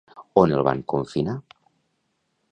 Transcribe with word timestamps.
On 0.43 0.53
el 0.59 0.63
van 0.67 0.81
confinar? 0.93 1.35